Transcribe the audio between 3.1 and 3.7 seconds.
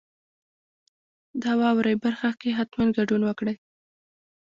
وکړئ.